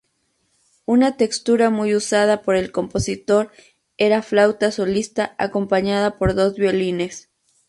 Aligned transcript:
Una 0.87 1.15
textura 1.15 1.69
muy 1.69 1.93
usada 1.93 2.41
por 2.41 2.55
el 2.55 2.71
compositor 2.71 3.51
era 3.97 4.23
flauta 4.23 4.71
solista 4.71 5.35
acompañada 5.37 6.17
por 6.17 6.33
dos 6.33 6.55
violines. 6.55 7.29